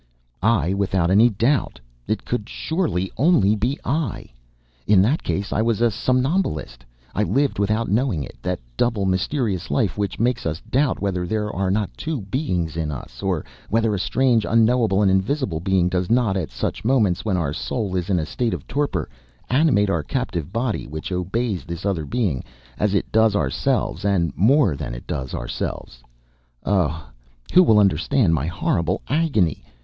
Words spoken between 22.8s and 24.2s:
it does us ourselves,